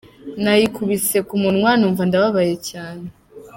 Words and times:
Nayikubise 0.43 1.17
ku 1.27 1.35
munwa 1.43 1.71
numva 1.79 2.01
ndababaye 2.09 2.55
cyane. 2.69 3.05